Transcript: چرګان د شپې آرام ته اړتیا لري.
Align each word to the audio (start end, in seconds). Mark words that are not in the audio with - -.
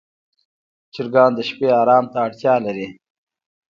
چرګان 0.93 1.31
د 1.35 1.39
شپې 1.49 1.67
آرام 1.81 2.05
ته 2.11 2.17
اړتیا 2.25 2.55
لري. 2.65 2.87